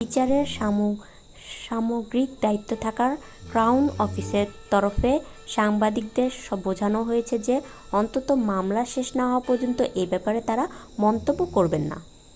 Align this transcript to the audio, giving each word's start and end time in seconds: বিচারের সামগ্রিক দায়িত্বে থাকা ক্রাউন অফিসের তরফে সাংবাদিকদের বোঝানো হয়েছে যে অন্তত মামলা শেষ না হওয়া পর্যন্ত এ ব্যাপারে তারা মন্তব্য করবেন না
বিচারের 0.01 0.45
সামগ্রিক 1.59 2.29
দায়িত্বে 2.41 2.75
থাকা 2.75 3.07
ক্রাউন 3.49 3.85
অফিসের 3.99 4.47
তরফে 4.71 5.11
সাংবাদিকদের 5.47 6.29
বোঝানো 6.63 6.99
হয়েছে 7.03 7.35
যে 7.39 7.55
অন্তত 7.91 8.27
মামলা 8.49 8.83
শেষ 8.85 9.07
না 9.15 9.23
হওয়া 9.27 9.43
পর্যন্ত 9.47 9.79
এ 9.95 10.03
ব্যাপারে 10.09 10.39
তারা 10.41 10.65
মন্তব্য 10.99 11.41
করবেন 11.53 11.83
না 11.83 11.97